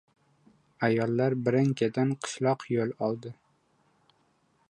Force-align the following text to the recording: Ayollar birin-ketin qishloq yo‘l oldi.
Ayollar 0.87 1.35
birin-ketin 1.49 2.15
qishloq 2.27 2.67
yo‘l 2.77 2.97
oldi. 3.09 3.35